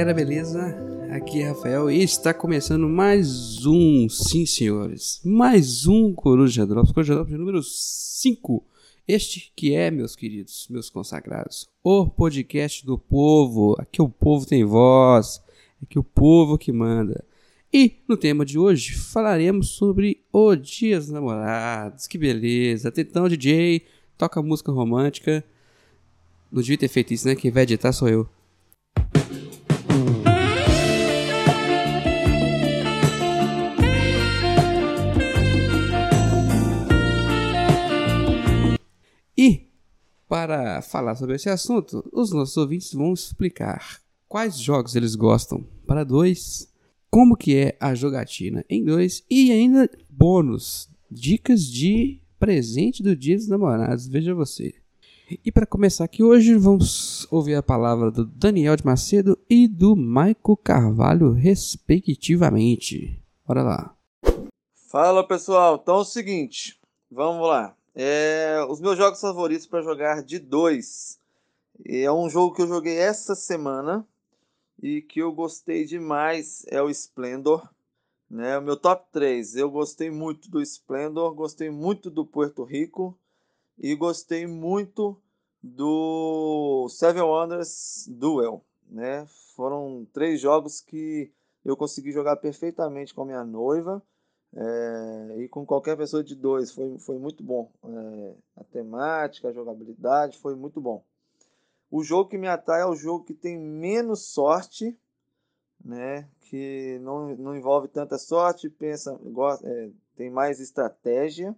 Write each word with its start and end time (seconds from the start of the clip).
galera, 0.00 0.14
beleza? 0.14 0.74
Aqui 1.10 1.42
é 1.42 1.48
Rafael 1.48 1.90
e 1.90 2.02
está 2.02 2.32
começando 2.32 2.88
mais 2.88 3.66
um, 3.66 4.08
sim 4.08 4.46
senhores, 4.46 5.20
mais 5.22 5.86
um 5.86 6.14
Coruja 6.14 6.66
Drops, 6.66 6.90
Coruja 6.90 7.16
Drops 7.16 7.38
número 7.38 7.62
5. 7.62 8.64
Este 9.06 9.52
que 9.54 9.74
é, 9.74 9.90
meus 9.90 10.16
queridos, 10.16 10.66
meus 10.70 10.88
consagrados, 10.88 11.68
o 11.84 12.06
podcast 12.06 12.86
do 12.86 12.96
povo. 12.96 13.76
Aqui 13.78 14.00
o 14.00 14.08
povo 14.08 14.46
tem 14.46 14.64
voz, 14.64 15.42
aqui 15.82 15.98
o 15.98 16.04
povo 16.04 16.56
que 16.56 16.72
manda. 16.72 17.22
E 17.70 17.96
no 18.08 18.16
tema 18.16 18.46
de 18.46 18.58
hoje 18.58 18.94
falaremos 18.94 19.68
sobre 19.68 20.22
o 20.32 20.56
Dia 20.56 20.98
dos 20.98 21.10
Namorados. 21.10 22.06
Que 22.06 22.16
beleza! 22.16 22.88
Atenção, 22.88 23.28
DJ, 23.28 23.84
toca 24.16 24.40
música 24.40 24.72
romântica. 24.72 25.44
Não 26.50 26.62
devia 26.62 26.78
ter 26.78 26.88
feito 26.88 27.12
isso, 27.12 27.28
né? 27.28 27.36
Quem 27.36 27.50
vai 27.50 27.64
editar 27.64 27.92
sou 27.92 28.08
eu. 28.08 28.39
Para 40.30 40.80
falar 40.80 41.16
sobre 41.16 41.34
esse 41.34 41.50
assunto, 41.50 42.08
os 42.12 42.30
nossos 42.30 42.56
ouvintes 42.56 42.94
vão 42.94 43.12
explicar 43.12 44.00
quais 44.28 44.60
jogos 44.60 44.94
eles 44.94 45.16
gostam 45.16 45.66
para 45.84 46.04
dois, 46.04 46.72
como 47.10 47.36
que 47.36 47.56
é 47.56 47.76
a 47.80 47.96
jogatina 47.96 48.64
em 48.70 48.84
dois 48.84 49.24
e 49.28 49.50
ainda 49.50 49.90
bônus, 50.08 50.88
dicas 51.10 51.64
de 51.64 52.22
presente 52.38 53.02
do 53.02 53.16
Dia 53.16 53.36
dos 53.36 53.48
Namorados, 53.48 54.06
veja 54.06 54.32
você. 54.32 54.72
E 55.44 55.50
para 55.50 55.66
começar 55.66 56.04
aqui 56.04 56.22
hoje, 56.22 56.54
vamos 56.54 57.26
ouvir 57.28 57.56
a 57.56 57.62
palavra 57.62 58.08
do 58.12 58.24
Daniel 58.24 58.76
de 58.76 58.86
Macedo 58.86 59.36
e 59.50 59.66
do 59.66 59.96
Maico 59.96 60.56
Carvalho, 60.56 61.32
respectivamente. 61.32 63.20
Bora 63.44 63.64
lá. 63.64 63.96
Fala 64.88 65.26
pessoal, 65.26 65.80
então 65.82 65.96
é 65.96 66.00
o 66.02 66.04
seguinte, 66.04 66.78
vamos 67.10 67.48
lá. 67.48 67.74
É, 68.02 68.64
os 68.66 68.80
meus 68.80 68.96
jogos 68.96 69.20
favoritos 69.20 69.66
para 69.66 69.82
jogar 69.82 70.22
de 70.22 70.38
dois. 70.38 71.20
É 71.84 72.10
um 72.10 72.30
jogo 72.30 72.54
que 72.54 72.62
eu 72.62 72.66
joguei 72.66 72.96
essa 72.96 73.34
semana 73.34 74.08
e 74.82 75.02
que 75.02 75.20
eu 75.20 75.30
gostei 75.30 75.84
demais 75.84 76.64
é 76.68 76.80
o 76.80 76.88
Splendor. 76.88 77.68
Né? 78.30 78.56
O 78.56 78.62
meu 78.62 78.74
top 78.74 79.04
3. 79.12 79.54
Eu 79.54 79.70
gostei 79.70 80.10
muito 80.10 80.50
do 80.50 80.62
Splendor, 80.62 81.34
gostei 81.34 81.68
muito 81.68 82.08
do 82.08 82.24
Puerto 82.24 82.64
Rico 82.64 83.14
e 83.78 83.94
gostei 83.94 84.46
muito 84.46 85.20
do 85.62 86.88
Seven 86.88 87.24
Wonders 87.24 88.08
Duel. 88.08 88.64
Né? 88.88 89.26
Foram 89.54 90.06
três 90.10 90.40
jogos 90.40 90.80
que 90.80 91.30
eu 91.62 91.76
consegui 91.76 92.12
jogar 92.12 92.36
perfeitamente 92.36 93.12
com 93.12 93.20
a 93.20 93.26
minha 93.26 93.44
noiva 93.44 94.02
é, 94.56 95.36
e 95.38 95.48
com 95.48 95.64
qualquer 95.64 95.96
pessoa 95.96 96.22
de 96.22 96.34
dois. 96.34 96.72
Foi, 96.72 96.98
foi 96.98 97.18
muito 97.18 97.42
bom. 97.42 97.70
É, 97.84 98.34
a 98.56 98.64
temática, 98.64 99.48
a 99.48 99.52
jogabilidade 99.52 100.38
foi 100.38 100.54
muito 100.54 100.80
bom. 100.80 101.04
O 101.90 102.02
jogo 102.02 102.30
que 102.30 102.38
me 102.38 102.48
atrai 102.48 102.82
é 102.82 102.86
o 102.86 102.94
jogo 102.94 103.24
que 103.24 103.34
tem 103.34 103.58
menos 103.58 104.26
sorte, 104.26 104.96
né? 105.84 106.28
que 106.50 106.98
não, 107.00 107.36
não 107.36 107.56
envolve 107.56 107.86
tanta 107.86 108.18
sorte, 108.18 108.68
pensa, 108.68 109.16
gosta, 109.22 109.68
é, 109.68 109.90
tem 110.16 110.28
mais 110.28 110.58
estratégia. 110.58 111.56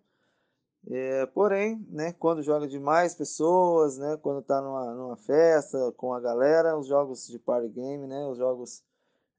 É, 0.87 1.25
porém, 1.27 1.87
né, 1.89 2.13
quando 2.13 2.43
joga 2.43 2.67
de 2.69 2.79
mais 2.79 3.15
pessoas, 3.15 3.97
né, 3.97 4.19
quando 4.21 4.41
está 4.41 4.61
numa, 4.61 4.93
numa 4.95 5.17
festa 5.17 5.93
com 5.97 6.13
a 6.13 6.21
galera, 6.21 6.77
os 6.77 6.87
jogos 6.89 7.27
de 7.27 7.39
party 7.39 7.69
game, 7.69 8.07
né, 8.07 8.27
os 8.27 8.37
jogos 8.37 8.83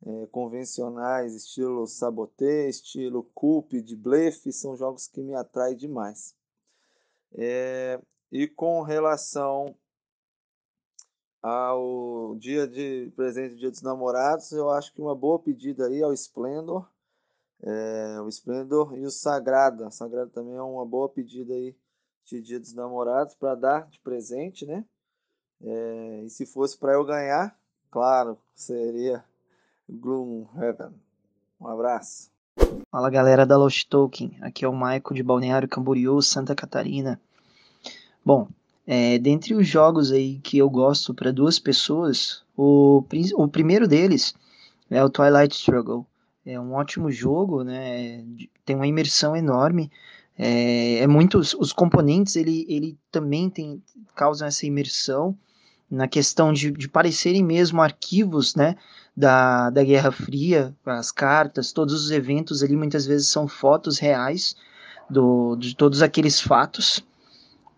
é, 0.05 0.27
convencionais, 0.27 1.33
estilo 1.33 1.87
Saboté, 1.87 2.67
estilo 2.67 3.23
Coup, 3.33 3.67
de 3.81 3.95
Blefe, 3.95 4.51
são 4.51 4.75
jogos 4.75 5.07
que 5.07 5.21
me 5.21 5.33
atraem 5.33 5.75
demais. 5.75 6.35
É, 7.33 7.99
e 8.31 8.47
com 8.47 8.81
relação 8.81 9.75
ao 11.41 12.35
dia 12.35 12.67
de 12.67 13.11
presente 13.15 13.55
Dia 13.55 13.71
dos 13.71 13.81
Namorados, 13.81 14.51
eu 14.51 14.69
acho 14.69 14.93
que 14.93 15.01
uma 15.01 15.15
boa 15.15 15.39
pedida 15.39 15.87
aí 15.87 16.01
é 16.01 16.07
o 16.07 16.13
Splendor, 16.13 16.89
é, 17.61 18.21
o 18.21 18.27
Splendor 18.27 18.97
e 18.97 19.05
o 19.05 19.11
Sagrada. 19.11 19.89
Sagrada 19.89 20.29
também 20.29 20.55
é 20.55 20.61
uma 20.61 20.85
boa 20.85 21.09
pedida 21.09 21.53
aí 21.53 21.75
de 22.25 22.41
Dia 22.41 22.59
dos 22.59 22.73
Namorados 22.73 23.35
para 23.35 23.55
dar 23.55 23.87
de 23.89 23.99
presente, 23.99 24.65
né? 24.65 24.85
É, 25.61 26.23
e 26.25 26.29
se 26.29 26.45
fosse 26.45 26.77
para 26.77 26.93
eu 26.93 27.05
ganhar, 27.05 27.57
claro, 27.89 28.37
seria 28.53 29.23
Gloomhaven. 29.89 30.91
Um 31.59 31.67
abraço. 31.67 32.31
Fala 32.89 33.09
galera 33.09 33.45
da 33.45 33.57
Lost 33.57 33.87
Token, 33.89 34.37
aqui 34.41 34.63
é 34.63 34.67
o 34.67 34.73
Maico 34.73 35.13
de 35.13 35.23
Balneário 35.23 35.67
Camboriú, 35.67 36.21
Santa 36.21 36.55
Catarina. 36.55 37.19
Bom, 38.23 38.47
é, 38.85 39.17
dentre 39.17 39.53
os 39.53 39.67
jogos 39.67 40.11
aí 40.11 40.39
que 40.39 40.57
eu 40.57 40.69
gosto 40.69 41.13
para 41.13 41.31
duas 41.31 41.59
pessoas, 41.59 42.43
o, 42.55 43.03
o 43.35 43.47
primeiro 43.47 43.87
deles 43.87 44.35
é 44.89 45.03
o 45.03 45.09
Twilight 45.09 45.55
Struggle. 45.55 46.05
É 46.45 46.59
um 46.59 46.73
ótimo 46.73 47.09
jogo, 47.09 47.63
né? 47.63 48.23
Tem 48.65 48.75
uma 48.75 48.87
imersão 48.87 49.35
enorme. 49.35 49.89
É, 50.37 50.99
é 50.99 51.07
os 51.57 51.71
componentes 51.71 52.35
ele, 52.35 52.65
ele 52.67 52.97
também 53.11 53.49
tem 53.49 53.81
causam 54.15 54.47
essa 54.47 54.65
imersão 54.65 55.37
na 55.89 56.07
questão 56.07 56.51
de, 56.51 56.71
de 56.71 56.89
parecerem 56.89 57.43
mesmo 57.43 57.81
arquivos, 57.81 58.55
né? 58.55 58.75
Da, 59.15 59.69
da 59.69 59.83
Guerra 59.83 60.11
Fria, 60.11 60.73
as 60.85 61.11
cartas, 61.11 61.71
todos 61.71 61.93
os 61.93 62.11
eventos 62.11 62.63
ali 62.63 62.75
muitas 62.75 63.05
vezes 63.05 63.27
são 63.27 63.47
fotos 63.47 63.99
reais 63.99 64.55
do, 65.09 65.55
de 65.55 65.75
todos 65.75 66.01
aqueles 66.01 66.39
fatos. 66.39 67.05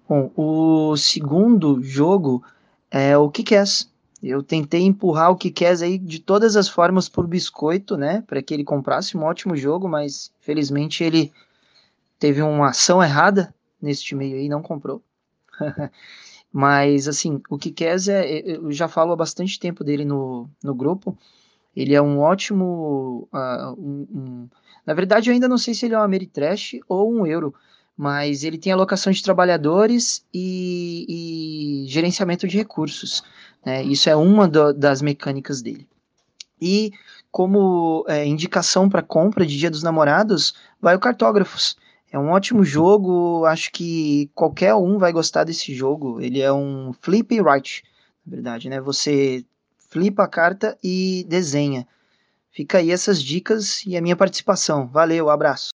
Bom, 0.07 0.31
o 0.35 0.95
segundo 0.95 1.81
jogo 1.83 2.43
é 2.89 3.17
o 3.17 3.29
Kikés. 3.29 3.89
Eu 4.23 4.41
tentei 4.41 4.81
empurrar 4.81 5.29
o 5.31 5.35
Kikés 5.35 5.81
aí 5.81 5.97
de 5.97 6.19
todas 6.19 6.55
as 6.55 6.67
formas 6.67 7.09
por 7.09 7.27
biscoito, 7.27 7.97
né, 7.97 8.23
para 8.25 8.41
que 8.41 8.53
ele 8.53 8.63
comprasse 8.63 9.17
um 9.17 9.23
ótimo 9.23 9.55
jogo, 9.55 9.87
mas 9.87 10.31
felizmente 10.39 11.03
ele 11.03 11.31
teve 12.17 12.41
uma 12.41 12.69
ação 12.69 13.03
errada 13.03 13.53
neste 13.81 14.15
meio 14.15 14.37
aí, 14.37 14.49
não 14.49 14.61
comprou. 14.61 15.01
Mas, 16.57 17.05
assim, 17.09 17.41
o 17.49 17.57
Kikés 17.57 18.07
é, 18.07 18.25
é. 18.25 18.55
Eu 18.55 18.71
já 18.71 18.87
falo 18.87 19.11
há 19.11 19.15
bastante 19.17 19.59
tempo 19.59 19.83
dele 19.83 20.05
no, 20.05 20.49
no 20.63 20.73
grupo. 20.73 21.17
Ele 21.75 21.93
é 21.93 22.01
um 22.01 22.21
ótimo. 22.21 23.27
Uh, 23.33 23.73
um, 23.77 24.07
um... 24.09 24.49
Na 24.85 24.93
verdade, 24.93 25.29
eu 25.29 25.33
ainda 25.33 25.49
não 25.49 25.57
sei 25.57 25.73
se 25.73 25.85
ele 25.85 25.95
é 25.95 25.99
um 25.99 26.01
Ameritrash 26.01 26.79
ou 26.87 27.13
um 27.13 27.27
Euro. 27.27 27.53
Mas 27.97 28.45
ele 28.45 28.57
tem 28.57 28.71
alocação 28.71 29.11
de 29.11 29.21
trabalhadores 29.21 30.25
e, 30.33 31.83
e 31.83 31.89
gerenciamento 31.89 32.47
de 32.47 32.55
recursos. 32.55 33.21
Né? 33.65 33.83
Isso 33.83 34.09
é 34.09 34.15
uma 34.15 34.47
do, 34.47 34.71
das 34.71 35.01
mecânicas 35.01 35.61
dele. 35.61 35.85
E 36.61 36.93
como 37.31 38.05
é, 38.07 38.25
indicação 38.25 38.87
para 38.87 39.01
compra 39.01 39.45
de 39.45 39.57
Dia 39.57 39.69
dos 39.69 39.83
Namorados, 39.83 40.55
vai 40.79 40.95
o 40.95 40.99
Cartógrafos. 40.99 41.75
É 42.15 42.17
um 42.17 42.29
ótimo 42.29 42.63
jogo, 42.63 43.43
acho 43.43 43.69
que 43.73 44.31
qualquer 44.33 44.73
um 44.73 44.97
vai 44.97 45.11
gostar 45.11 45.43
desse 45.43 45.75
jogo. 45.75 46.21
Ele 46.21 46.39
é 46.39 46.49
um 46.49 46.93
flip 46.93 47.37
and 47.37 47.43
write, 47.43 47.83
na 48.25 48.35
verdade, 48.35 48.69
né? 48.69 48.79
Você 48.79 49.43
flipa 49.89 50.23
a 50.23 50.27
carta 50.29 50.77
e 50.81 51.25
desenha. 51.27 51.85
Fica 52.51 52.77
aí 52.77 52.89
essas 52.89 53.21
dicas 53.21 53.85
e 53.85 53.97
a 53.97 54.01
minha 54.01 54.15
participação. 54.15 54.87
Valeu, 54.87 55.29
abraço. 55.29 55.71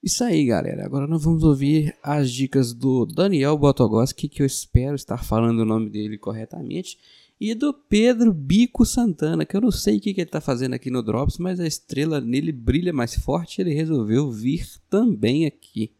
Isso 0.00 0.22
aí, 0.22 0.46
galera. 0.46 0.84
Agora 0.84 1.04
nós 1.08 1.24
vamos 1.24 1.42
ouvir 1.42 1.92
as 2.00 2.30
dicas 2.30 2.72
do 2.72 3.04
Daniel 3.04 3.58
Botogoski, 3.58 4.28
que 4.28 4.42
eu 4.42 4.46
espero 4.46 4.94
estar 4.94 5.24
falando 5.24 5.58
o 5.58 5.66
nome 5.66 5.90
dele 5.90 6.16
corretamente 6.16 6.96
e 7.40 7.54
do 7.54 7.72
Pedro 7.72 8.32
Bico 8.32 8.84
Santana, 8.84 9.44
que 9.44 9.56
eu 9.56 9.60
não 9.60 9.70
sei 9.70 9.98
o 9.98 10.00
que, 10.00 10.14
que 10.14 10.20
ele 10.20 10.28
está 10.28 10.40
fazendo 10.40 10.74
aqui 10.74 10.90
no 10.90 11.02
Drops, 11.02 11.38
mas 11.38 11.60
a 11.60 11.66
estrela 11.66 12.20
nele 12.20 12.50
brilha 12.50 12.92
mais 12.92 13.14
forte 13.14 13.58
e 13.58 13.62
ele 13.62 13.74
resolveu 13.74 14.30
vir 14.30 14.66
também 14.88 15.46
aqui. 15.46 15.92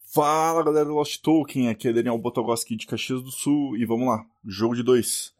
Fala 0.00 0.64
galera 0.64 0.86
do 0.86 0.94
Lost 0.94 1.20
Token, 1.20 1.68
aqui 1.68 1.88
é 1.88 1.92
Daniel 1.92 2.18
Botogoski 2.18 2.76
de 2.76 2.86
Caxias 2.86 3.22
do 3.22 3.30
Sul 3.30 3.76
e 3.76 3.84
vamos 3.84 4.06
lá, 4.06 4.24
jogo 4.44 4.74
de 4.74 4.82
dois. 4.82 5.32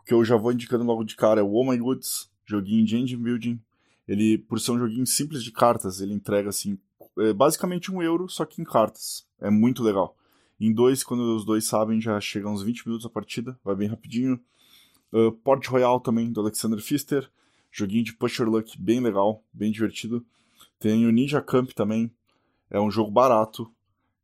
O 0.00 0.04
que 0.04 0.14
eu 0.14 0.24
já 0.24 0.36
vou 0.36 0.52
indicando 0.52 0.84
logo 0.84 1.04
de 1.04 1.16
cara 1.16 1.40
é 1.40 1.42
o 1.42 1.52
Oh 1.52 1.70
My 1.70 1.76
Goods, 1.76 2.30
joguinho 2.44 2.84
de 2.84 2.96
engine 2.96 3.22
building. 3.22 3.60
Ele, 4.06 4.38
por 4.38 4.60
ser 4.60 4.72
um 4.72 4.78
joguinho 4.78 5.06
simples 5.06 5.42
de 5.42 5.50
cartas, 5.50 6.00
ele 6.00 6.14
entrega 6.14 6.48
assim, 6.48 6.78
é 7.18 7.32
basicamente 7.32 7.90
um 7.90 8.00
euro, 8.00 8.28
só 8.28 8.44
que 8.44 8.60
em 8.60 8.64
cartas. 8.64 9.26
É 9.40 9.50
muito 9.50 9.82
legal. 9.82 10.16
Em 10.58 10.72
dois, 10.72 11.04
quando 11.04 11.36
os 11.36 11.44
dois 11.44 11.64
sabem, 11.64 12.00
já 12.00 12.18
chega 12.20 12.48
uns 12.48 12.62
20 12.62 12.86
minutos 12.86 13.06
a 13.06 13.10
partida, 13.10 13.58
vai 13.62 13.74
bem 13.74 13.88
rapidinho. 13.88 14.40
Uh, 15.12 15.30
Port 15.30 15.66
Royal 15.66 16.00
também, 16.00 16.32
do 16.32 16.40
Alexander 16.40 16.78
Pfister. 16.78 17.30
Joguinho 17.70 18.04
de 18.04 18.14
Pusher 18.14 18.48
Luck 18.48 18.80
bem 18.80 19.00
legal, 19.00 19.44
bem 19.52 19.70
divertido. 19.70 20.24
Tem 20.78 21.06
o 21.06 21.12
Ninja 21.12 21.42
Camp 21.42 21.72
também. 21.72 22.10
É 22.70 22.80
um 22.80 22.90
jogo 22.90 23.10
barato. 23.10 23.70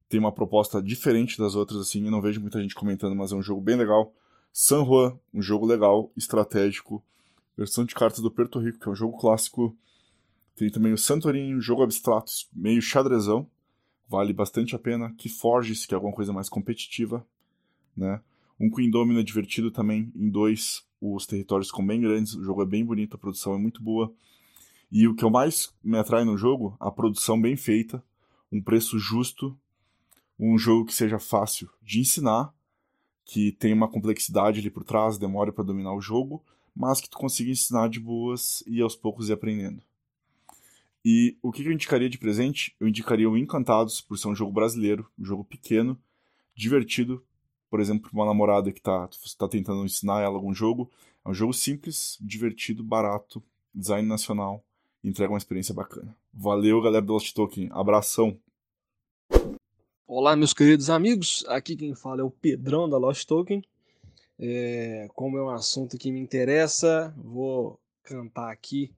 Tem 0.08 0.19
uma 0.19 0.32
proposta 0.32 0.82
diferente 0.82 1.38
das 1.38 1.55
outras, 1.55 1.81
assim. 1.81 2.05
Eu 2.05 2.11
não 2.11 2.23
vejo 2.23 2.40
muita 2.40 2.61
gente 2.61 2.75
comentando, 2.75 3.14
mas 3.14 3.31
é 3.31 3.37
um 3.37 3.43
jogo 3.43 3.61
bem 3.61 3.76
legal. 3.76 4.14
San 4.52 4.84
Juan, 4.84 5.19
um 5.32 5.43
jogo 5.43 5.67
legal, 5.67 6.11
estratégico. 6.17 7.02
Versão 7.56 7.84
de 7.84 7.94
cartas 7.94 8.20
do 8.20 8.31
Porto 8.31 8.58
Rico, 8.58 8.79
que 8.79 8.88
é 8.88 8.93
um 8.93 8.96
jogo 8.96 9.19
clássico. 9.19 9.76
Tem 10.56 10.70
também 10.70 10.93
o 10.93 10.99
Santorini, 10.99 11.55
um 11.55 11.61
jogo 11.61 11.82
abstrato, 11.82 12.32
meio 12.55 12.81
xadrezão. 12.81 13.46
Vale 14.12 14.34
bastante 14.34 14.76
a 14.76 14.78
pena. 14.78 15.10
Que 15.16 15.26
Forges, 15.26 15.86
que 15.86 15.94
é 15.94 15.96
alguma 15.96 16.12
coisa 16.12 16.34
mais 16.34 16.46
competitiva. 16.46 17.26
Né? 17.96 18.20
Um 18.60 18.70
Queen 18.70 18.90
Domino 18.90 19.18
é 19.18 19.22
divertido 19.22 19.70
também, 19.70 20.12
em 20.14 20.28
dois. 20.28 20.84
Os 21.00 21.24
territórios 21.24 21.68
ficam 21.68 21.86
bem 21.86 21.98
grandes, 21.98 22.34
o 22.34 22.44
jogo 22.44 22.62
é 22.62 22.66
bem 22.66 22.84
bonito, 22.84 23.16
a 23.16 23.18
produção 23.18 23.54
é 23.54 23.58
muito 23.58 23.82
boa. 23.82 24.12
E 24.90 25.08
o 25.08 25.14
que 25.14 25.24
eu 25.24 25.30
mais 25.30 25.72
me 25.82 25.96
atrai 25.96 26.26
no 26.26 26.36
jogo, 26.36 26.76
a 26.78 26.90
produção 26.90 27.40
bem 27.40 27.56
feita, 27.56 28.04
um 28.52 28.60
preço 28.60 28.98
justo, 28.98 29.58
um 30.38 30.58
jogo 30.58 30.84
que 30.84 30.94
seja 30.94 31.18
fácil 31.18 31.70
de 31.80 31.98
ensinar, 31.98 32.52
que 33.24 33.50
tem 33.52 33.72
uma 33.72 33.88
complexidade 33.88 34.60
ali 34.60 34.68
por 34.68 34.84
trás, 34.84 35.16
demora 35.16 35.50
para 35.50 35.64
dominar 35.64 35.94
o 35.94 36.02
jogo, 36.02 36.44
mas 36.76 37.00
que 37.00 37.08
tu 37.08 37.16
consiga 37.16 37.50
ensinar 37.50 37.88
de 37.88 37.98
boas 37.98 38.62
e 38.66 38.82
aos 38.82 38.94
poucos 38.94 39.30
ir 39.30 39.32
aprendendo. 39.32 39.82
E 41.04 41.37
o 41.43 41.50
que 41.50 41.64
eu 41.64 41.72
indicaria 41.72 42.08
de 42.08 42.16
presente? 42.16 42.76
Eu 42.78 42.87
indicaria 42.87 43.28
o 43.28 43.37
Encantados, 43.37 44.00
por 44.00 44.16
ser 44.16 44.28
um 44.28 44.34
jogo 44.37 44.52
brasileiro, 44.52 45.10
um 45.19 45.25
jogo 45.25 45.44
pequeno, 45.44 46.00
divertido, 46.54 47.25
por 47.69 47.81
exemplo, 47.81 48.08
para 48.08 48.20
uma 48.20 48.26
namorada 48.26 48.70
que 48.70 48.78
está 48.78 49.08
tá 49.37 49.49
tentando 49.49 49.84
ensinar 49.84 50.20
ela 50.20 50.34
algum 50.34 50.54
jogo. 50.54 50.90
É 51.25 51.31
um 51.31 51.34
jogo 51.34 51.52
simples, 51.52 52.16
divertido, 52.20 52.84
barato, 52.84 53.43
design 53.75 54.06
nacional, 54.06 54.64
entrega 55.02 55.32
uma 55.32 55.38
experiência 55.38 55.75
bacana. 55.75 56.16
Valeu, 56.32 56.81
galera 56.81 57.05
do 57.05 57.12
Lost 57.12 57.34
Token. 57.34 57.69
Abração! 57.72 58.38
Olá, 60.06 60.37
meus 60.37 60.52
queridos 60.52 60.88
amigos. 60.88 61.44
Aqui 61.48 61.75
quem 61.75 61.96
fala 61.96 62.20
é 62.20 62.25
o 62.25 62.31
Pedrão 62.31 62.88
da 62.88 62.98
Lost 62.98 63.26
Token. 63.26 63.60
É, 64.38 65.08
como 65.14 65.37
é 65.37 65.43
um 65.43 65.50
assunto 65.50 65.98
que 65.98 66.12
me 66.12 66.20
interessa, 66.20 67.12
vou 67.16 67.81
cantar 68.05 68.52
aqui 68.52 68.93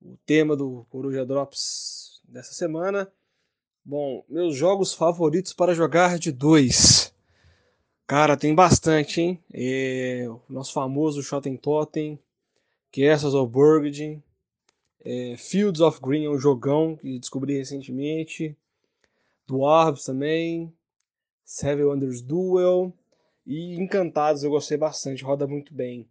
o 0.00 0.16
tema 0.24 0.56
do 0.56 0.86
Coruja 0.90 1.24
Drops 1.24 2.20
dessa 2.24 2.52
semana. 2.52 3.10
Bom, 3.84 4.24
meus 4.28 4.56
jogos 4.56 4.92
favoritos 4.92 5.52
para 5.52 5.74
jogar 5.74 6.18
de 6.18 6.30
dois. 6.30 7.14
Cara, 8.06 8.36
tem 8.36 8.54
bastante, 8.54 9.20
hein? 9.20 9.42
É, 9.52 10.26
o 10.28 10.40
nosso 10.48 10.72
famoso 10.72 11.22
Shotten 11.22 11.56
Totem, 11.56 12.18
Castles 12.90 13.34
of 13.34 13.52
Burgundy, 13.52 14.22
é, 15.04 15.36
Fields 15.36 15.80
of 15.80 16.00
Green 16.00 16.24
é 16.24 16.30
um 16.30 16.38
jogão 16.38 16.96
que 16.96 17.18
descobri 17.18 17.56
recentemente. 17.56 18.56
Dwarves 19.46 20.04
também. 20.04 20.72
Seven 21.44 21.86
Wonders 21.86 22.20
Duel. 22.20 22.92
E 23.46 23.76
Encantados 23.76 24.44
eu 24.44 24.50
gostei 24.50 24.76
bastante, 24.76 25.24
roda 25.24 25.46
muito 25.46 25.72
bem. 25.72 26.06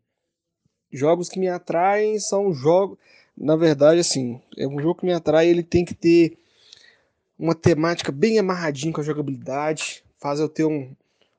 Jogos 0.92 1.30
que 1.30 1.40
me 1.40 1.48
atraem 1.48 2.20
são 2.20 2.52
jogos. 2.54 2.98
Na 3.38 3.56
verdade, 3.56 4.00
assim, 4.00 4.42
é 4.58 4.68
um 4.68 4.80
jogo 4.82 4.96
que 4.96 5.06
me 5.06 5.14
atrai, 5.14 5.48
ele 5.48 5.62
tem 5.62 5.86
que 5.86 5.94
ter 5.94 6.38
uma 7.38 7.54
temática 7.54 8.12
bem 8.12 8.40
amarradinha 8.40 8.92
com 8.92 9.02
a 9.02 9.04
jogabilidade, 9.04 10.04
faz 10.18 10.40
eu 10.40 10.50
ter 10.50 10.66
um, 10.66 10.92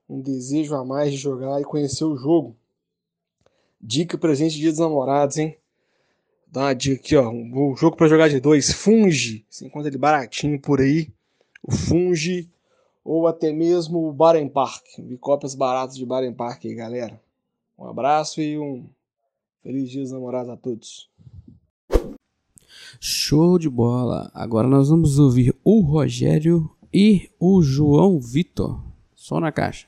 um 0.08 0.20
desejo 0.20 0.76
a 0.76 0.84
mais 0.84 1.10
de 1.10 1.16
jogar 1.16 1.60
e 1.60 1.64
conhecer 1.64 2.04
o 2.04 2.16
jogo. 2.16 2.56
Dica 3.80 4.16
presente 4.16 4.56
dia 4.56 4.70
dos 4.70 4.78
namorados, 4.78 5.38
hein? 5.38 5.56
Dá 6.46 6.62
uma 6.62 6.74
dica 6.74 7.00
aqui, 7.00 7.16
ó. 7.16 7.30
O 7.30 7.76
jogo 7.76 7.96
para 7.96 8.08
jogar 8.08 8.28
de 8.28 8.40
dois, 8.40 8.72
Funge. 8.72 9.44
Você 9.50 9.66
encontra 9.66 9.88
ele 9.88 9.98
baratinho 9.98 10.58
por 10.60 10.80
aí. 10.80 11.10
O 11.62 11.72
Funge. 11.72 12.48
Ou 13.04 13.26
até 13.26 13.52
mesmo 13.52 14.08
o 14.08 14.12
Baren 14.12 14.48
Park. 14.48 14.84
Vi 14.98 15.16
cópias 15.18 15.54
baratas 15.54 15.96
de 15.96 16.06
Baren 16.06 16.32
Park 16.32 16.64
aí, 16.64 16.74
galera. 16.74 17.20
Um 17.78 17.86
abraço 17.86 18.40
e 18.40 18.58
um 18.58 18.86
feliz 19.62 19.90
dia 19.90 20.02
dos 20.02 20.12
namorados 20.12 20.50
a 20.50 20.56
todos. 20.56 21.08
Show 23.00 23.58
de 23.58 23.68
bola. 23.68 24.30
Agora 24.34 24.66
nós 24.66 24.88
vamos 24.88 25.18
ouvir 25.18 25.54
o 25.64 25.80
Rogério 25.80 26.70
e 26.92 27.30
o 27.38 27.62
João 27.62 28.20
Vitor. 28.20 28.82
Só 29.14 29.40
na 29.40 29.52
caixa. 29.52 29.86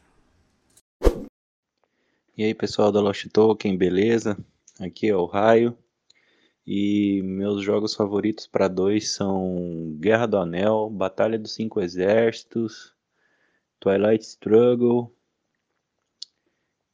E 2.37 2.45
aí, 2.45 2.55
pessoal 2.55 2.91
da 2.91 3.01
Lost 3.01 3.27
Token, 3.33 3.77
beleza? 3.77 4.39
Aqui 4.79 5.09
é 5.09 5.17
o 5.17 5.27
Raio. 5.27 5.77
E 6.67 7.23
meus 7.23 7.63
jogos 7.63 7.95
favoritos 7.95 8.47
para 8.47 8.69
dois 8.69 9.11
são 9.11 9.97
Guerra 9.99 10.27
do 10.27 10.37
Anel, 10.37 10.89
Batalha 10.91 11.39
dos 11.39 11.55
Cinco 11.55 11.81
Exércitos, 11.81 12.95
Twilight 13.81 14.25
Struggle 14.25 15.13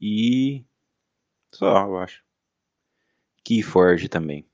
e 0.01 0.65
só, 1.57 1.87
eu 1.87 1.99
acho. 1.99 2.23
Keyforge 3.43 4.09
também. 4.09 4.47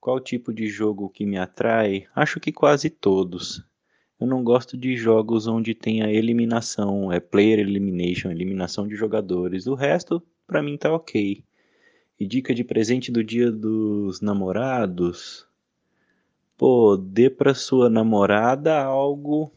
Qual 0.00 0.18
tipo 0.18 0.50
de 0.50 0.66
jogo 0.66 1.10
que 1.10 1.26
me 1.26 1.36
atrai? 1.36 2.06
Acho 2.14 2.40
que 2.40 2.50
quase 2.50 2.88
todos. 2.88 3.62
Eu 4.18 4.26
não 4.26 4.42
gosto 4.42 4.74
de 4.74 4.96
jogos 4.96 5.46
onde 5.46 5.74
tem 5.74 6.02
a 6.02 6.10
eliminação, 6.10 7.12
é 7.12 7.20
player 7.20 7.58
elimination, 7.58 8.30
eliminação 8.30 8.88
de 8.88 8.96
jogadores. 8.96 9.66
O 9.66 9.74
resto, 9.74 10.22
para 10.46 10.62
mim, 10.62 10.78
tá 10.78 10.90
ok. 10.90 11.44
E 12.18 12.26
dica 12.26 12.54
de 12.54 12.64
presente 12.64 13.12
do 13.12 13.22
dia 13.22 13.52
dos 13.52 14.22
namorados. 14.22 15.46
Pô, 16.56 16.96
dê 16.96 17.28
pra 17.28 17.52
sua 17.52 17.90
namorada 17.90 18.82
algo 18.82 19.52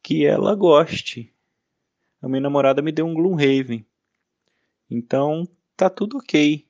que 0.00 0.24
ela 0.24 0.54
goste. 0.54 1.32
A 2.22 2.28
minha 2.28 2.40
namorada 2.40 2.80
me 2.80 2.92
deu 2.92 3.06
um 3.06 3.14
Gloomhaven. 3.14 3.84
Então, 4.88 5.48
tá 5.76 5.90
tudo 5.90 6.18
ok. 6.18 6.67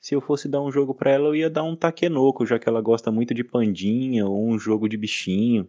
Se 0.00 0.14
eu 0.14 0.20
fosse 0.22 0.48
dar 0.48 0.62
um 0.62 0.72
jogo 0.72 0.94
para 0.94 1.10
ela, 1.10 1.28
eu 1.28 1.36
ia 1.36 1.50
dar 1.50 1.62
um 1.62 1.76
Takenoko, 1.76 2.46
já 2.46 2.58
que 2.58 2.66
ela 2.66 2.80
gosta 2.80 3.10
muito 3.10 3.34
de 3.34 3.44
pandinha, 3.44 4.26
ou 4.26 4.48
um 4.48 4.58
jogo 4.58 4.88
de 4.88 4.96
bichinho, 4.96 5.68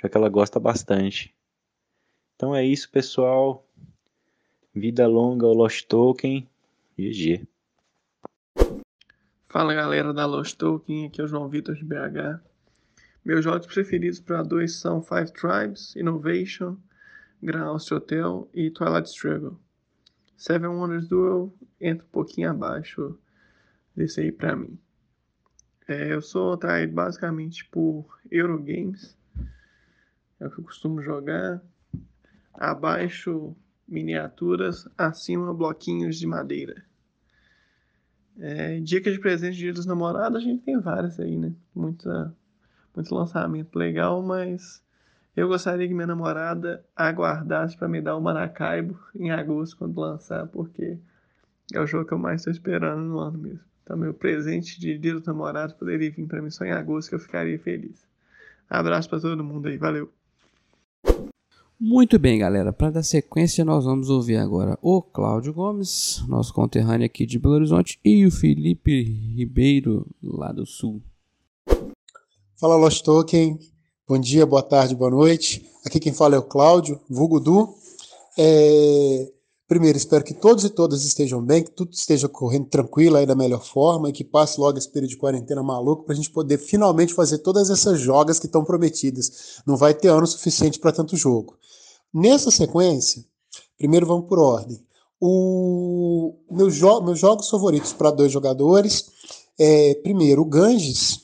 já 0.00 0.08
que 0.08 0.16
ela 0.16 0.28
gosta 0.28 0.60
bastante. 0.60 1.34
Então 2.36 2.54
é 2.54 2.64
isso, 2.64 2.88
pessoal. 2.88 3.66
Vida 4.72 5.08
longa 5.08 5.46
ao 5.46 5.52
Lost 5.52 5.86
Token. 5.88 6.48
GG. 6.96 7.46
Fala 9.48 9.74
galera 9.74 10.14
da 10.14 10.24
Lost 10.24 10.56
Token, 10.56 11.06
aqui 11.06 11.20
é 11.20 11.24
o 11.24 11.26
João 11.26 11.48
Vitor 11.48 11.74
de 11.74 11.84
BH. 11.84 12.40
Meus 13.24 13.44
jogos 13.44 13.66
preferidos 13.66 14.20
para 14.20 14.42
dois 14.42 14.76
são 14.76 15.02
Five 15.02 15.32
Tribes, 15.32 15.94
Innovation, 15.96 16.76
Grand 17.42 17.66
Austria 17.66 17.98
Hotel 17.98 18.48
e 18.54 18.70
Twilight 18.70 19.08
Struggle. 19.08 19.58
Seven 20.36 20.68
Wonders 20.68 21.08
Duel 21.08 21.52
entra 21.80 22.06
um 22.06 22.10
pouquinho 22.10 22.50
abaixo 22.50 23.18
desse 23.96 24.20
aí 24.20 24.30
para 24.30 24.54
mim. 24.54 24.78
É, 25.88 26.12
eu 26.12 26.20
sou 26.20 26.52
atraído 26.52 26.92
basicamente 26.92 27.64
por 27.64 28.06
Eurogames, 28.30 29.16
é 30.38 30.46
o 30.46 30.50
que 30.50 30.58
eu 30.58 30.64
costumo 30.64 31.00
jogar. 31.00 31.62
Abaixo 32.52 33.54
miniaturas, 33.86 34.88
acima 34.96 35.54
bloquinhos 35.54 36.16
de 36.16 36.26
madeira. 36.26 36.84
É, 38.38 38.80
dica 38.80 39.10
de 39.10 39.18
presente 39.18 39.54
de 39.54 39.60
dia 39.60 39.72
dos 39.72 39.86
namorados, 39.86 40.38
a 40.38 40.44
gente 40.44 40.62
tem 40.62 40.78
várias 40.78 41.18
aí, 41.18 41.36
né? 41.36 41.54
Muita, 41.74 42.34
muito 42.94 43.14
lançamento 43.14 43.78
legal, 43.78 44.22
mas 44.22 44.82
eu 45.34 45.48
gostaria 45.48 45.86
que 45.86 45.94
minha 45.94 46.06
namorada 46.06 46.84
aguardasse 46.94 47.76
para 47.76 47.88
me 47.88 48.00
dar 48.00 48.16
o 48.16 48.20
Maracaibo 48.20 48.98
em 49.14 49.30
agosto 49.30 49.76
quando 49.76 50.00
lançar, 50.00 50.46
porque 50.48 50.98
é 51.72 51.80
o 51.80 51.86
jogo 51.86 52.06
que 52.06 52.12
eu 52.12 52.18
mais 52.18 52.40
estou 52.40 52.50
esperando 52.50 53.02
no 53.02 53.18
ano 53.18 53.38
mesmo. 53.38 53.64
Então, 53.86 53.96
meu 53.96 54.12
presente 54.12 54.80
de 54.80 54.98
dia 54.98 55.14
dos 55.14 55.22
namorados 55.22 55.76
poderia 55.76 56.10
vir 56.10 56.26
para 56.26 56.42
mim 56.42 56.50
só 56.50 56.64
em 56.64 56.72
agosto, 56.72 57.08
que 57.08 57.14
eu 57.14 57.20
ficaria 57.20 57.56
feliz. 57.56 58.04
Abraço 58.68 59.08
para 59.08 59.20
todo 59.20 59.44
mundo 59.44 59.68
aí, 59.68 59.78
valeu! 59.78 60.10
Muito 61.78 62.18
bem, 62.18 62.40
galera. 62.40 62.72
Para 62.72 62.90
dar 62.90 63.04
sequência, 63.04 63.64
nós 63.64 63.84
vamos 63.84 64.10
ouvir 64.10 64.38
agora 64.38 64.76
o 64.82 65.00
Cláudio 65.00 65.54
Gomes, 65.54 66.20
nosso 66.26 66.52
conterrâneo 66.52 67.06
aqui 67.06 67.24
de 67.24 67.38
Belo 67.38 67.54
Horizonte, 67.54 68.00
e 68.04 68.26
o 68.26 68.30
Felipe 68.32 69.04
Ribeiro, 69.04 70.04
lá 70.20 70.50
do 70.50 70.66
Sul. 70.66 71.00
Fala, 72.56 72.74
Lost 72.74 73.04
Token. 73.04 73.56
Bom 74.08 74.18
dia, 74.18 74.44
boa 74.44 74.64
tarde, 74.64 74.96
boa 74.96 75.12
noite. 75.12 75.64
Aqui 75.84 76.00
quem 76.00 76.12
fala 76.12 76.34
é 76.34 76.38
o 76.38 76.42
Cláudio, 76.42 77.00
vulgo 77.08 77.38
Du. 77.38 77.72
É... 78.36 79.35
Primeiro, 79.68 79.98
espero 79.98 80.22
que 80.22 80.32
todos 80.32 80.64
e 80.64 80.70
todas 80.70 81.04
estejam 81.04 81.42
bem, 81.42 81.64
que 81.64 81.72
tudo 81.72 81.92
esteja 81.92 82.28
correndo 82.28 82.66
tranquilo 82.66 83.16
aí 83.16 83.26
da 83.26 83.34
melhor 83.34 83.64
forma 83.64 84.08
e 84.08 84.12
que 84.12 84.22
passe 84.22 84.60
logo 84.60 84.78
esse 84.78 84.88
período 84.88 85.10
de 85.10 85.16
quarentena 85.16 85.62
maluco 85.62 86.04
para 86.04 86.12
a 86.12 86.16
gente 86.16 86.30
poder 86.30 86.58
finalmente 86.58 87.12
fazer 87.12 87.38
todas 87.38 87.68
essas 87.68 88.00
jogas 88.00 88.38
que 88.38 88.46
estão 88.46 88.64
prometidas. 88.64 89.60
Não 89.66 89.76
vai 89.76 89.92
ter 89.92 90.08
ano 90.08 90.26
suficiente 90.26 90.78
para 90.78 90.92
tanto 90.92 91.16
jogo. 91.16 91.58
Nessa 92.14 92.50
sequência, 92.50 93.24
primeiro 93.76 94.06
vamos 94.06 94.28
por 94.28 94.38
ordem. 94.38 94.80
O, 95.20 96.36
meus, 96.50 96.74
jo 96.74 97.00
meus 97.00 97.18
jogos 97.18 97.48
favoritos 97.48 97.92
para 97.92 98.10
dois 98.10 98.30
jogadores 98.30 99.06
é, 99.58 99.94
primeiro, 99.94 100.42
o 100.42 100.44
Ganges, 100.44 101.22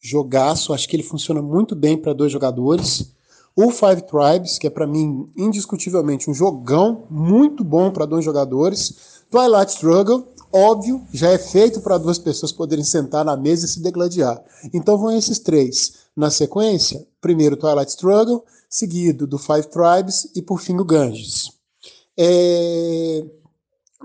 jogaço, 0.00 0.72
acho 0.72 0.88
que 0.88 0.96
ele 0.96 1.02
funciona 1.02 1.42
muito 1.42 1.76
bem 1.76 1.98
para 1.98 2.14
dois 2.14 2.32
jogadores. 2.32 3.14
O 3.60 3.72
Five 3.72 4.02
Tribes, 4.02 4.56
que 4.56 4.68
é 4.68 4.70
para 4.70 4.86
mim 4.86 5.28
indiscutivelmente 5.36 6.30
um 6.30 6.32
jogão 6.32 7.08
muito 7.10 7.64
bom 7.64 7.90
para 7.90 8.06
dois 8.06 8.24
jogadores. 8.24 9.24
Twilight 9.28 9.72
Struggle, 9.72 10.28
óbvio, 10.52 11.02
já 11.12 11.30
é 11.30 11.38
feito 11.38 11.80
para 11.80 11.98
duas 11.98 12.20
pessoas 12.20 12.52
poderem 12.52 12.84
sentar 12.84 13.24
na 13.24 13.36
mesa 13.36 13.66
e 13.66 13.68
se 13.68 13.82
degladiar. 13.82 14.40
Então 14.72 14.96
vão 14.96 15.10
esses 15.10 15.40
três 15.40 15.94
na 16.16 16.30
sequência. 16.30 17.04
Primeiro 17.20 17.56
Twilight 17.56 17.90
Struggle, 17.90 18.44
seguido 18.70 19.26
do 19.26 19.38
Five 19.38 19.66
Tribes 19.66 20.30
e 20.36 20.40
por 20.40 20.60
fim 20.60 20.78
o 20.78 20.84
Ganges. 20.84 21.50
É... 22.16 23.24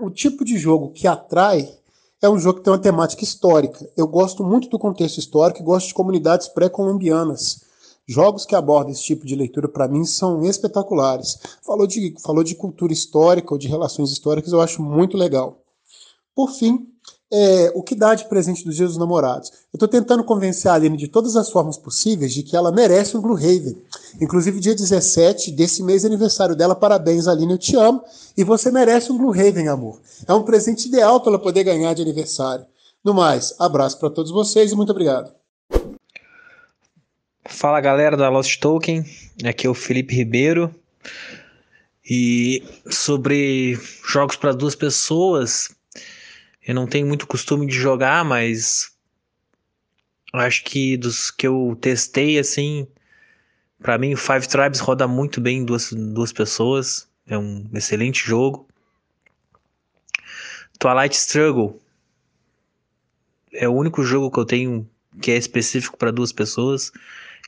O 0.02 0.10
tipo 0.10 0.44
de 0.44 0.58
jogo 0.58 0.90
que 0.94 1.08
atrai 1.08 1.72
é 2.20 2.28
um 2.28 2.40
jogo 2.40 2.58
que 2.58 2.64
tem 2.64 2.74
uma 2.74 2.80
temática 2.80 3.24
histórica. 3.24 3.88
Eu 3.96 4.08
gosto 4.08 4.44
muito 4.44 4.68
do 4.68 4.80
contexto 4.80 5.20
histórico 5.20 5.60
e 5.60 5.64
gosto 5.64 5.90
de 5.90 5.94
comunidades 5.94 6.48
pré-colombianas. 6.48 7.63
Jogos 8.08 8.46
que 8.46 8.56
abordam 8.56 8.92
esse 8.92 9.04
tipo 9.04 9.26
de 9.26 9.36
leitura, 9.36 9.68
para 9.68 9.88
mim, 9.88 10.04
são 10.04 10.44
espetaculares. 10.44 11.40
Falou 11.66 11.88
de, 11.88 12.16
falou 12.22 12.44
de 12.44 12.56
cultura 12.56 12.92
histórica 12.92 13.54
ou 13.54 13.58
de 13.58 13.68
relações 13.68 14.12
históricas, 14.12 14.52
eu 14.52 14.60
acho 14.60 14.82
muito 14.82 15.18
legal. 15.18 15.62
Por 16.36 16.52
fim, 16.52 16.88
é, 17.32 17.72
o 17.74 17.82
que 17.82 17.96
dá 17.96 18.14
de 18.14 18.26
presente 18.26 18.64
dos 18.64 18.76
dias 18.76 18.90
dos 18.90 18.98
namorados. 18.98 19.50
Eu 19.74 19.78
estou 19.78 19.88
tentando 19.88 20.24
convencer 20.24 20.70
a 20.70 20.76
Aline 20.76 20.96
de 20.96 21.08
todas 21.08 21.36
as 21.36 21.50
formas 21.50 21.78
possíveis 21.78 22.32
de 22.32 22.44
que 22.44 22.56
ela 22.56 22.72
merece 22.72 23.18
um 23.18 23.22
Gloomhaven. 23.22 23.76
Inclusive, 24.22 24.60
dia 24.60 24.76
17 24.76 25.52
desse 25.52 25.82
mês 25.82 26.04
é 26.04 26.08
aniversário 26.08 26.56
dela. 26.56 26.76
Parabéns, 26.76 27.28
Aline, 27.28 27.54
eu 27.54 27.58
te 27.58 27.76
amo. 27.76 28.04
E 28.38 28.44
você 28.44 28.70
merece 28.70 29.12
um 29.12 29.18
Gloomhaven, 29.18 29.68
amor. 29.68 30.00
É 30.28 30.34
um 30.34 30.44
presente 30.44 30.88
ideal 30.88 31.22
para 31.22 31.32
ela 31.32 31.40
poder 31.40 31.64
ganhar 31.64 31.94
de 31.96 32.04
aniversário. 32.04 32.66
No 33.04 33.16
mais, 33.16 33.56
abraço 33.58 33.98
para 33.98 34.12
todos 34.12 34.32
vocês 34.32 34.72
e 34.72 34.76
muito 34.76 34.92
obrigado. 34.92 35.34
Fala 37.46 37.82
galera 37.82 38.16
da 38.16 38.30
Lost 38.30 38.58
Token, 38.60 39.04
aqui 39.44 39.68
é 39.68 39.70
o 39.70 39.74
Felipe 39.74 40.16
Ribeiro. 40.16 40.74
E 42.10 42.64
sobre 42.90 43.78
jogos 44.08 44.38
para 44.38 44.54
duas 44.54 44.76
pessoas, 44.76 45.76
eu 46.66 46.74
não 46.74 46.88
tenho 46.88 47.06
muito 47.06 47.28
costume 47.28 47.68
de 47.68 47.74
jogar, 47.74 48.24
mas 48.24 48.94
acho 50.32 50.64
que 50.64 50.96
dos 50.96 51.32
que 51.32 51.46
eu 51.46 51.78
testei, 51.82 52.40
assim, 52.40 52.88
para 53.82 53.98
mim 53.98 54.14
o 54.14 54.18
Five 54.18 54.48
Tribes 54.48 54.80
roda 54.80 55.06
muito 55.06 55.42
bem 55.42 55.58
em 55.58 55.66
duas, 55.66 55.92
duas 55.92 56.32
pessoas. 56.32 57.10
É 57.28 57.38
um 57.38 57.70
excelente 57.74 58.26
jogo. 58.26 58.68
Twilight 60.80 61.16
Struggle 61.16 61.78
é 63.52 63.68
o 63.68 63.74
único 63.74 64.02
jogo 64.02 64.32
que 64.32 64.40
eu 64.40 64.46
tenho 64.46 64.90
que 65.22 65.32
é 65.32 65.38
específico 65.38 65.98
para 65.98 66.12
duas 66.12 66.32
pessoas. 66.32 66.92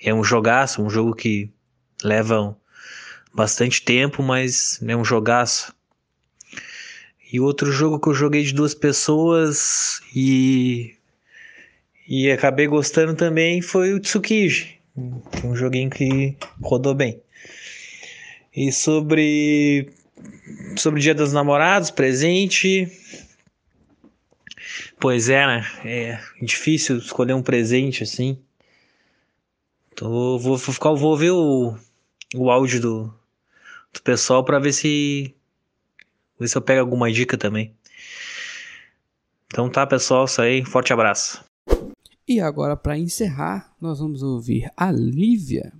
É 0.06 0.14
um 0.14 0.24
jogaço, 0.24 0.84
um 0.84 0.90
jogo 0.90 1.16
que 1.16 1.50
leva 2.04 2.56
bastante 3.34 3.82
tempo, 3.82 4.22
mas 4.22 4.80
é 4.88 4.96
um 4.96 5.04
jogaço. 5.04 5.74
E 7.34 7.40
outro 7.40 7.72
jogo 7.72 8.00
que 8.00 8.08
eu 8.08 8.14
joguei 8.14 8.44
de 8.44 8.54
duas 8.54 8.76
pessoas 8.76 10.00
e 10.16 10.96
e 12.08 12.30
acabei 12.30 12.68
gostando 12.68 13.16
também 13.16 13.64
foi 13.64 13.94
o 13.94 14.00
Tsukiji, 14.00 14.80
um 15.44 15.56
joguinho 15.56 15.90
que 15.90 16.38
rodou 16.62 16.94
bem. 16.94 17.20
E 18.56 18.72
sobre 18.72 19.90
sobre 20.78 21.02
Dia 21.02 21.16
dos 21.16 21.34
Namorados, 21.34 21.90
presente. 21.90 22.88
Pois 25.00 25.30
é, 25.30 25.48
né? 25.48 25.68
É 25.84 26.20
difícil 26.44 26.98
escolher 26.98 27.34
um 27.34 27.42
presente 27.42 28.04
assim. 28.04 28.38
Tô, 29.96 30.38
vou, 30.38 30.40
vou, 30.40 30.58
ficar, 30.58 30.92
vou 30.92 31.16
ver 31.16 31.32
o, 31.32 31.74
o 32.36 32.52
áudio 32.52 32.82
do, 32.82 33.14
do 33.94 34.02
pessoal 34.04 34.44
para 34.44 34.60
ver 34.60 34.74
se 34.74 35.34
ver 36.38 36.50
se 36.50 36.58
eu 36.58 36.62
pego 36.62 36.82
alguma 36.82 37.10
dica 37.12 37.38
também. 37.38 37.74
Então 39.48 39.70
tá, 39.70 39.88
pessoal, 39.88 40.26
isso 40.26 40.42
aí. 40.42 40.66
Forte 40.66 40.92
abraço. 40.92 41.44
E 42.28 42.42
agora, 42.42 42.76
para 42.76 42.98
encerrar, 42.98 43.74
nós 43.80 44.00
vamos 44.00 44.22
ouvir 44.22 44.70
a 44.76 44.92
Lívia 44.92 45.72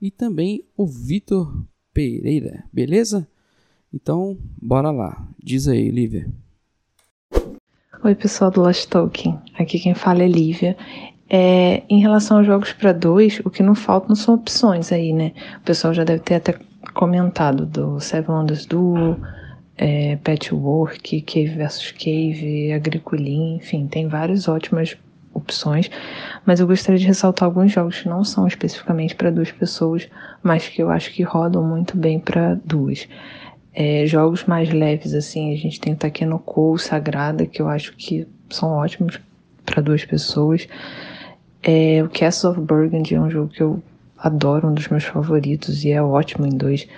e 0.00 0.10
também 0.10 0.64
o 0.76 0.86
Vitor 0.86 1.64
Pereira, 1.94 2.64
beleza? 2.72 3.26
Então, 3.94 4.36
bora 4.60 4.90
lá. 4.90 5.26
Diz 5.42 5.68
aí, 5.68 5.90
Lívia. 5.90 6.28
Oi, 8.04 8.14
pessoal 8.16 8.50
do 8.50 8.62
Lost 8.62 8.88
Token. 8.88 9.38
Aqui 9.54 9.78
quem 9.78 9.94
fala 9.94 10.24
é 10.24 10.28
Lívia. 10.28 10.76
É, 11.34 11.82
em 11.88 11.98
relação 11.98 12.36
aos 12.36 12.46
jogos 12.46 12.74
para 12.74 12.92
dois, 12.92 13.40
o 13.42 13.48
que 13.48 13.62
não 13.62 13.74
faltam 13.74 14.14
são 14.14 14.34
opções 14.34 14.92
aí, 14.92 15.14
né? 15.14 15.32
O 15.56 15.60
pessoal 15.60 15.94
já 15.94 16.04
deve 16.04 16.20
ter 16.20 16.34
até 16.34 16.54
comentado 16.92 17.64
do 17.64 17.98
Seven 17.98 18.36
Wonders 18.36 18.66
Duo, 18.66 19.16
é, 19.78 20.16
Patchwork, 20.16 21.22
Cave 21.22 21.56
vs 21.56 21.92
Cave, 21.92 22.72
Agricolim, 22.74 23.56
enfim, 23.56 23.86
tem 23.86 24.08
várias 24.08 24.46
ótimas 24.46 24.94
opções, 25.32 25.90
mas 26.44 26.60
eu 26.60 26.66
gostaria 26.66 26.98
de 26.98 27.06
ressaltar 27.06 27.46
alguns 27.46 27.72
jogos 27.72 28.02
que 28.02 28.08
não 28.10 28.22
são 28.22 28.46
especificamente 28.46 29.14
para 29.14 29.30
duas 29.30 29.50
pessoas, 29.50 30.06
mas 30.42 30.68
que 30.68 30.82
eu 30.82 30.90
acho 30.90 31.10
que 31.14 31.22
rodam 31.22 31.64
muito 31.64 31.96
bem 31.96 32.20
para 32.20 32.60
duas. 32.62 33.08
É, 33.72 34.04
jogos 34.06 34.44
mais 34.44 34.70
leves, 34.70 35.14
assim, 35.14 35.50
a 35.50 35.56
gente 35.56 35.80
tem 35.80 35.94
Takeno 35.94 36.38
Kou, 36.38 36.76
Sagrada, 36.76 37.46
que 37.46 37.62
eu 37.62 37.68
acho 37.68 37.96
que 37.96 38.28
são 38.50 38.68
ótimos 38.72 39.18
para 39.64 39.80
duas 39.80 40.04
pessoas. 40.04 40.68
É, 41.62 42.02
o 42.02 42.08
Castle 42.08 42.50
of 42.50 42.60
Burgundy 42.60 43.14
é 43.14 43.20
um 43.20 43.30
jogo 43.30 43.48
que 43.48 43.62
eu 43.62 43.82
adoro, 44.18 44.68
um 44.68 44.74
dos 44.74 44.88
meus 44.88 45.04
favoritos, 45.04 45.84
e 45.84 45.90
é 45.92 46.02
ótimo 46.02 46.46
em 46.46 46.56
dois. 46.56 46.88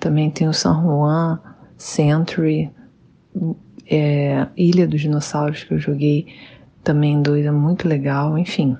Também 0.00 0.30
tem 0.30 0.48
o 0.48 0.52
San 0.52 0.82
Juan, 0.82 1.40
Century, 1.76 2.70
é, 3.88 4.46
Ilha 4.56 4.86
dos 4.86 5.00
Dinossauros 5.00 5.64
que 5.64 5.74
eu 5.74 5.78
joguei 5.78 6.26
também 6.82 7.14
em 7.14 7.22
dois, 7.22 7.44
é 7.44 7.50
muito 7.50 7.88
legal, 7.88 8.38
enfim. 8.38 8.76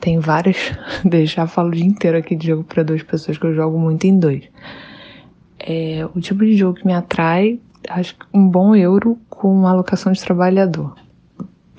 Tem 0.00 0.18
vários, 0.18 0.72
já 1.24 1.46
falo 1.48 1.68
o 1.68 1.72
dia 1.72 1.84
inteiro 1.84 2.16
aqui 2.16 2.36
de 2.36 2.48
jogo 2.48 2.64
para 2.64 2.82
duas 2.82 3.02
pessoas 3.02 3.36
que 3.36 3.44
eu 3.44 3.54
jogo 3.54 3.78
muito 3.78 4.06
em 4.06 4.18
dois. 4.18 4.44
É, 5.58 6.06
o 6.14 6.20
tipo 6.20 6.44
de 6.44 6.56
jogo 6.56 6.78
que 6.78 6.86
me 6.86 6.92
atrai, 6.92 7.58
acho 7.88 8.14
que 8.14 8.26
um 8.32 8.48
bom 8.48 8.74
euro 8.76 9.18
com 9.28 9.66
alocação 9.66 10.12
de 10.12 10.20
trabalhador. 10.20 10.94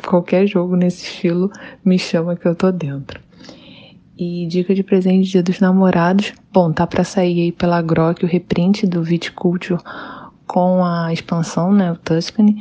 Qualquer 0.06 0.48
jogo 0.48 0.76
nesse 0.76 1.04
estilo 1.04 1.52
me 1.84 1.98
chama 1.98 2.36
que 2.36 2.48
eu 2.48 2.56
tô 2.56 2.72
dentro. 2.72 3.20
E 4.18 4.46
dica 4.48 4.74
de 4.74 4.84
presente 4.84 5.30
Dia 5.30 5.44
dos 5.44 5.60
Namorados. 5.60 6.34
Bom, 6.54 6.72
tá 6.72 6.88
para 6.88 7.04
sair 7.04 7.42
aí 7.42 7.52
pela 7.52 7.82
Grok 7.82 8.24
o 8.24 8.28
reprint 8.28 8.88
do 8.88 9.04
Viticulture 9.04 9.82
com 10.48 10.86
a 10.86 11.12
expansão, 11.12 11.74
né, 11.74 11.92
o 11.92 11.98
Tuscany. 11.98 12.56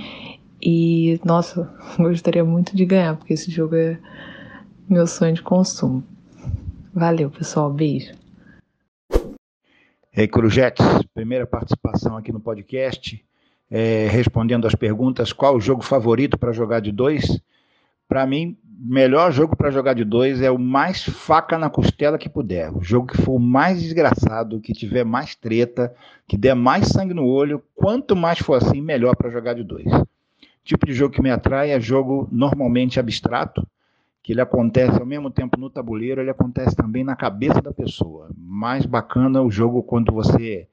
E 0.60 1.20
nossa, 1.24 1.70
gostaria 1.98 2.44
muito 2.44 2.74
de 2.74 2.84
ganhar, 2.84 3.16
porque 3.16 3.34
esse 3.34 3.50
jogo 3.50 3.76
é 3.76 3.98
meu 4.88 5.06
sonho 5.06 5.34
de 5.34 5.42
consumo. 5.42 6.02
Valeu, 6.92 7.30
pessoal, 7.30 7.70
beijo. 7.72 8.12
Ei, 10.16 10.28
Crujetes, 10.28 10.86
primeira 11.12 11.46
participação 11.46 12.16
aqui 12.16 12.32
no 12.32 12.40
podcast, 12.40 13.24
é, 13.70 14.06
respondendo 14.08 14.66
as 14.66 14.74
perguntas, 14.74 15.32
qual 15.32 15.56
o 15.56 15.60
jogo 15.60 15.82
favorito 15.82 16.38
para 16.38 16.52
jogar 16.52 16.80
de 16.80 16.92
dois? 16.92 17.40
Para 18.08 18.26
mim, 18.26 18.56
melhor 18.78 19.32
jogo 19.32 19.56
para 19.56 19.70
jogar 19.70 19.94
de 19.94 20.04
dois 20.04 20.42
é 20.42 20.50
o 20.50 20.58
mais 20.58 21.02
faca 21.02 21.56
na 21.56 21.70
costela 21.70 22.18
que 22.18 22.28
puder. 22.28 22.70
O 22.76 22.82
jogo 22.82 23.08
que 23.08 23.22
for 23.22 23.38
mais 23.38 23.80
desgraçado, 23.80 24.60
que 24.60 24.72
tiver 24.72 25.04
mais 25.04 25.34
treta, 25.34 25.94
que 26.26 26.36
der 26.36 26.54
mais 26.54 26.88
sangue 26.88 27.14
no 27.14 27.26
olho. 27.26 27.62
Quanto 27.74 28.14
mais 28.14 28.38
for 28.38 28.54
assim, 28.54 28.80
melhor 28.80 29.16
para 29.16 29.30
jogar 29.30 29.54
de 29.54 29.64
dois. 29.64 29.86
O 29.86 30.06
tipo 30.64 30.86
de 30.86 30.92
jogo 30.92 31.14
que 31.14 31.22
me 31.22 31.30
atrai 31.30 31.70
é 31.70 31.80
jogo 31.80 32.28
normalmente 32.30 32.98
abstrato, 32.98 33.66
que 34.22 34.32
ele 34.32 34.40
acontece 34.40 34.98
ao 34.98 35.06
mesmo 35.06 35.30
tempo 35.30 35.58
no 35.58 35.68
tabuleiro, 35.68 36.20
ele 36.20 36.30
acontece 36.30 36.74
também 36.74 37.04
na 37.04 37.14
cabeça 37.14 37.60
da 37.60 37.72
pessoa. 37.72 38.30
Mais 38.36 38.86
bacana 38.86 39.42
o 39.42 39.50
jogo 39.50 39.82
quando 39.82 40.12
você 40.12 40.66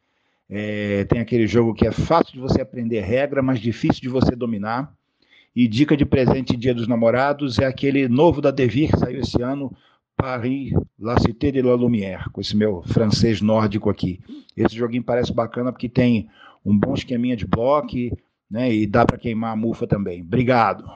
é, 0.51 1.05
tem 1.05 1.21
aquele 1.21 1.47
jogo 1.47 1.73
que 1.73 1.87
é 1.87 1.91
fácil 1.93 2.33
de 2.33 2.39
você 2.39 2.61
aprender 2.61 2.99
regra, 2.99 3.41
mas 3.41 3.61
difícil 3.61 4.01
de 4.01 4.09
você 4.09 4.35
dominar 4.35 4.93
e 5.55 5.65
dica 5.67 5.95
de 5.95 6.05
presente 6.05 6.57
Dia 6.57 6.73
dos 6.73 6.87
Namorados 6.87 7.57
é 7.57 7.65
aquele 7.65 8.07
novo 8.07 8.41
da 8.41 8.51
Devir, 8.51 8.91
que 8.91 8.99
saiu 8.99 9.21
esse 9.21 9.41
ano, 9.41 9.73
Paris, 10.15 10.73
La 10.99 11.17
Cité 11.19 11.51
de 11.51 11.61
la 11.61 11.73
Lumière, 11.73 12.29
com 12.31 12.41
esse 12.41 12.55
meu 12.55 12.81
francês 12.83 13.41
nórdico 13.41 13.89
aqui. 13.89 14.19
Esse 14.55 14.75
joguinho 14.75 15.03
parece 15.03 15.33
bacana 15.33 15.71
porque 15.71 15.89
tem 15.89 16.29
um 16.65 16.77
bom 16.77 16.93
esqueminha 16.93 17.35
de 17.35 17.45
bloco, 17.45 17.95
né, 18.49 18.73
e 18.73 18.85
dá 18.85 19.05
para 19.05 19.17
queimar 19.17 19.53
a 19.53 19.55
mufa 19.55 19.87
também. 19.87 20.21
Obrigado. 20.21 20.93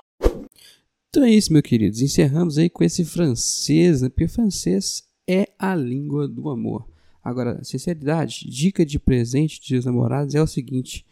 Então 1.09 1.23
é 1.23 1.31
isso, 1.31 1.51
meus 1.51 1.63
queridos. 1.63 2.01
Encerramos 2.01 2.57
aí 2.57 2.69
com 2.69 2.83
esse 2.83 3.05
francês, 3.05 4.01
né? 4.01 4.09
Porque 4.09 4.27
francês 4.27 5.03
é 5.27 5.47
a 5.57 5.73
língua 5.73 6.27
do 6.27 6.49
amor. 6.49 6.85
Agora, 7.25 7.63
sinceridade, 7.63 8.47
dica 8.47 8.85
de 8.85 8.99
presente 8.99 9.59
de 9.59 9.83
namorados 9.83 10.35
é 10.35 10.41
o 10.41 10.45
seguinte: 10.45 11.03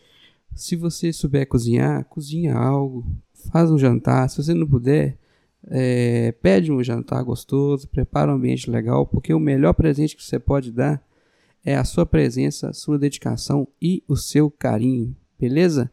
se 0.54 0.76
você 0.76 1.12
souber 1.12 1.48
cozinhar, 1.48 2.06
cozinha 2.06 2.54
algo, 2.54 3.04
faz 3.52 3.72
um 3.72 3.80
jantar. 3.80 4.30
Se 4.30 4.38
você 4.38 4.54
não 4.54 4.68
puder, 4.68 5.18
é, 5.68 6.32
pede 6.34 6.72
um 6.72 6.84
jantar 6.84 7.24
gostoso, 7.24 7.88
prepara 7.88 8.32
um 8.32 8.36
ambiente 8.36 8.70
legal, 8.70 9.08
porque 9.08 9.34
o 9.34 9.40
melhor 9.40 9.74
presente 9.74 10.16
que 10.16 10.24
você 10.24 10.38
pode 10.38 10.72
dar 10.72 11.04
é 11.66 11.76
a 11.76 11.84
sua 11.84 12.06
presença, 12.06 12.70
a 12.70 12.74
sua 12.74 13.00
dedicação 13.00 13.68
e 13.82 14.04
o 14.08 14.16
seu 14.16 14.52
carinho, 14.52 15.16
beleza? 15.40 15.90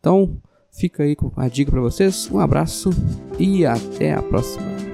Então, 0.00 0.42
fica 0.72 1.04
aí 1.04 1.14
com 1.14 1.30
a 1.36 1.46
dica 1.46 1.70
para 1.70 1.80
vocês. 1.80 2.28
Um 2.32 2.40
abraço 2.40 2.90
e 3.38 3.64
até 3.64 4.12
a 4.12 4.22
próxima. 4.22 4.91